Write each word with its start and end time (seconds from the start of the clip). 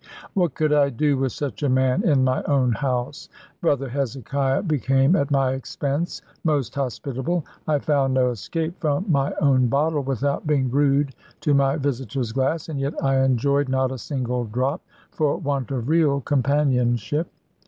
What 0.33 0.55
could 0.55 0.73
I 0.73 0.89
do 0.89 1.15
with 1.15 1.31
such 1.31 1.61
a 1.61 1.69
man 1.69 2.01
in 2.01 2.23
my 2.23 2.41
own 2.45 2.71
house? 2.71 3.29
Brother 3.61 3.87
Hezekiah 3.87 4.63
became, 4.63 5.15
at 5.15 5.29
my 5.29 5.51
expense, 5.53 6.23
most 6.43 6.73
hospitable. 6.73 7.45
I 7.67 7.77
found 7.77 8.15
no 8.15 8.31
escape 8.31 8.79
from 8.79 9.05
my 9.11 9.31
own 9.39 9.67
bottle, 9.67 10.01
without 10.01 10.47
being 10.47 10.71
rude 10.71 11.13
to 11.41 11.53
my 11.53 11.75
visitor's 11.77 12.31
glass; 12.31 12.67
and 12.67 12.79
yet 12.79 12.95
I 13.03 13.23
enjoyed 13.23 13.69
not 13.69 13.91
a 13.91 13.99
single 13.99 14.45
drop, 14.45 14.81
for 15.11 15.37
want 15.37 15.69
of 15.69 15.87
real 15.87 16.21
companionship. 16.21 17.27